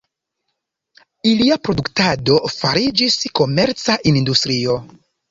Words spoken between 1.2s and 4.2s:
Ilia produktado fariĝis komerca